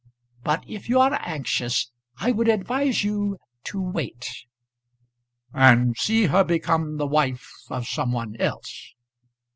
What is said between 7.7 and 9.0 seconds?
some one else."